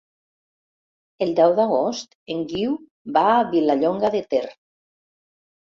[1.25, 2.75] El deu d'agost en Guiu
[3.21, 4.45] va a Vilallonga de Ter.